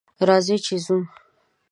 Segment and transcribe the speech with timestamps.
[0.27, 0.97] راځئ چې ځو